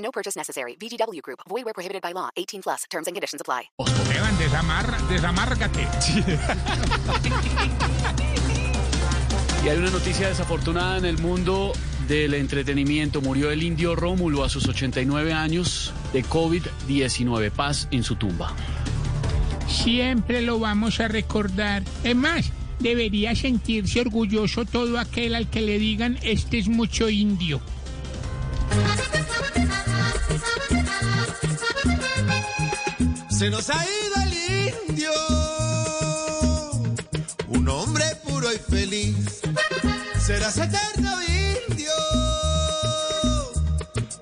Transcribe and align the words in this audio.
No 0.00 0.10
purchase 0.10 0.36
necessary. 0.36 0.76
VGW 0.76 1.22
Group. 1.22 1.40
Void 1.48 1.64
where 1.64 1.74
prohibited 1.74 2.02
by 2.02 2.12
law. 2.12 2.30
18 2.36 2.62
plus. 2.62 2.84
Terms 2.90 3.06
and 3.06 3.14
conditions 3.14 3.40
apply. 3.40 3.70
Esteban, 3.78 4.36
desamar, 4.38 5.08
desamárgate. 5.08 5.86
Y 9.62 9.68
hay 9.68 9.76
una 9.76 9.90
noticia 9.90 10.28
desafortunada 10.28 10.96
en 10.96 11.04
el 11.04 11.18
mundo 11.18 11.72
del 12.08 12.32
entretenimiento. 12.32 13.20
Murió 13.20 13.50
el 13.50 13.62
indio 13.62 13.94
Rómulo 13.94 14.42
a 14.42 14.48
sus 14.48 14.66
89 14.66 15.34
años 15.34 15.92
de 16.14 16.24
COVID-19. 16.24 17.50
Paz 17.50 17.86
en 17.90 18.02
su 18.02 18.16
tumba. 18.16 18.54
Siempre 19.68 20.40
lo 20.40 20.58
vamos 20.58 20.98
a 21.00 21.08
recordar. 21.08 21.82
Es 22.04 22.16
más, 22.16 22.50
debería 22.78 23.36
sentirse 23.36 24.00
orgulloso 24.00 24.64
todo 24.64 24.98
aquel 24.98 25.34
al 25.34 25.50
que 25.50 25.60
le 25.60 25.78
digan 25.78 26.18
este 26.22 26.58
es 26.58 26.68
mucho 26.68 27.10
indio. 27.10 27.60
Se 33.40 33.48
nos 33.48 33.70
ha 33.70 33.82
ido 33.82 34.16
el 34.22 34.34
indio, 34.90 35.12
un 37.48 37.66
hombre 37.70 38.04
puro 38.22 38.52
y 38.52 38.58
feliz. 38.58 39.40
Serás 40.22 40.58
eterno 40.58 41.10
indio, 41.22 41.90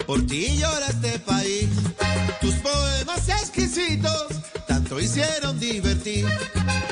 por 0.07 0.25
ti 0.25 0.57
llora 0.59 0.87
este 0.87 1.19
país. 1.19 1.69
Tus 2.41 2.55
poemas 2.63 3.29
exquisitos 3.29 4.29
tanto 4.69 5.01
hicieron 5.01 5.59
divertir, 5.59 6.25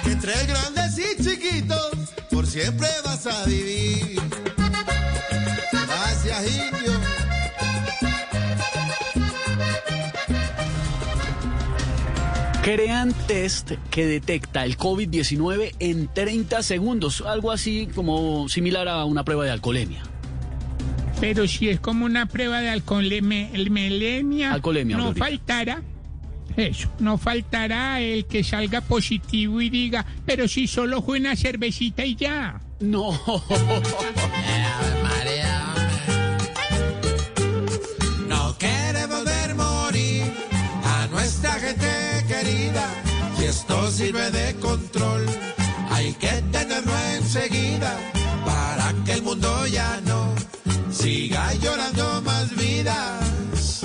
entre 0.05 0.47
grandes 0.47 0.99
y 0.99 1.23
chiquitos 1.23 1.93
por 2.29 2.45
siempre 2.45 2.89
vas 3.05 3.25
a 3.29 3.45
vivir. 3.45 4.21
Gracias 5.71 6.45
indio. 6.45 7.06
Crean 12.67 13.15
test 13.29 13.71
que 13.93 14.07
detecta 14.07 14.65
el 14.65 14.77
COVID-19 14.77 15.77
en 15.79 16.09
30 16.13 16.65
segundos. 16.65 17.23
Algo 17.25 17.53
así 17.53 17.89
como 17.95 18.49
similar 18.49 18.89
a 18.89 19.05
una 19.05 19.25
prueba 19.25 19.45
de 19.45 19.53
alcoholemia. 19.53 20.03
Pero 21.21 21.47
si 21.47 21.69
es 21.69 21.79
como 21.79 22.07
una 22.07 22.27
prueba 22.27 22.61
de 22.61 22.71
alcoholemia, 22.71 24.53
Alcoholemia, 24.53 24.97
no 24.97 25.15
faltará. 25.15 25.81
Eso, 26.57 26.91
no 26.99 27.19
faltará 27.19 28.01
el 28.01 28.25
que 28.27 28.43
salga 28.43 28.81
positivo 28.81 29.61
y 29.61 29.71
diga, 29.71 30.05
pero 30.25 30.49
si 30.49 30.67
solo 30.67 31.03
fue 31.03 31.21
una 31.21 31.37
cervecita 31.37 32.05
y 32.05 32.17
ya. 32.17 32.61
No 32.81 33.13
querida. 42.77 43.03
Y 43.41 43.45
esto 43.45 43.91
sirve 43.91 44.31
de 44.31 44.55
control. 44.57 45.27
Hay 45.91 46.13
que 46.15 46.43
tenerlo 46.53 46.93
enseguida 47.17 47.97
para 48.45 48.93
que 49.05 49.13
el 49.13 49.23
mundo 49.23 49.67
ya 49.67 50.01
no 50.07 50.35
siga 50.91 51.55
llorando 51.55 52.23
más 52.23 52.57
vidas. 52.57 53.83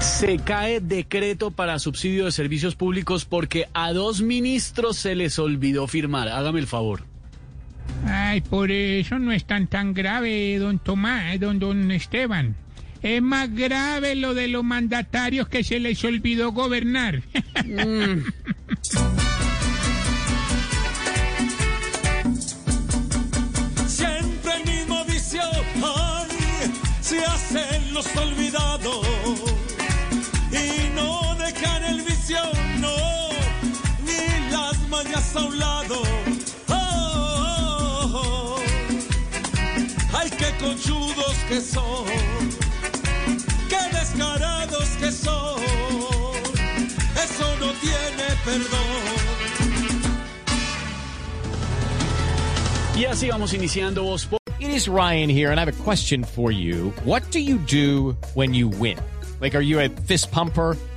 Se 0.00 0.38
cae 0.38 0.80
decreto 0.80 1.50
para 1.50 1.80
subsidio 1.80 2.26
de 2.26 2.32
servicios 2.32 2.76
públicos 2.76 3.24
porque 3.24 3.68
a 3.74 3.92
dos 3.92 4.22
ministros 4.22 4.96
se 4.96 5.16
les 5.16 5.38
olvidó 5.38 5.88
firmar. 5.88 6.28
Hágame 6.28 6.60
el 6.60 6.68
favor. 6.68 7.04
Ay, 8.06 8.40
por 8.40 8.70
eso 8.70 9.18
no 9.18 9.32
es 9.32 9.44
tan 9.44 9.66
tan 9.66 9.94
grave, 9.94 10.58
don 10.58 10.78
Tomás, 10.78 11.38
don, 11.40 11.58
don 11.58 11.90
Esteban. 11.90 12.56
Es 13.02 13.20
más 13.20 13.52
grave 13.52 14.14
lo 14.14 14.32
de 14.34 14.46
los 14.46 14.62
mandatarios 14.62 15.48
que 15.48 15.64
se 15.64 15.80
les 15.80 16.04
olvidó 16.04 16.52
gobernar. 16.52 17.22
Siempre 23.86 24.52
el 24.56 24.64
mismo 24.64 25.04
vicio, 25.04 25.42
ay, 25.82 26.28
se 27.00 27.24
hacen 27.24 27.92
los 27.92 28.06
olvidados 28.16 29.06
y 30.52 30.94
no 30.94 31.34
dejan 31.36 31.82
el 31.84 32.02
vicio, 32.02 32.38
no, 32.78 32.96
ni 34.06 34.50
las 34.52 34.78
mañas 34.88 35.34
a 35.34 35.44
un 35.44 35.58
lado. 35.58 36.02
Oh, 36.68 38.10
oh, 38.14 38.14
oh. 38.14 38.62
Ay, 40.12 40.30
qué 40.38 40.54
conchudos 40.64 41.36
que 41.48 41.60
son, 41.60 42.06
Y 52.94 53.06
así 53.06 53.30
vamos 53.30 53.54
iniciando 53.54 54.04
Voz. 54.04 54.28
It 54.60 54.70
is 54.70 54.86
Ryan 54.86 55.28
here, 55.28 55.50
and 55.50 55.58
I 55.58 55.64
have 55.64 55.80
a 55.80 55.82
question 55.82 56.22
for 56.22 56.52
you. 56.52 56.92
What 57.04 57.22
do 57.32 57.40
you 57.40 57.58
do 57.58 58.16
when 58.34 58.54
you 58.54 58.68
win? 58.68 58.98
Like, 59.40 59.56
are 59.56 59.62
you 59.62 59.80
a 59.80 59.88
fist 59.88 60.30
pumper? 60.30 60.76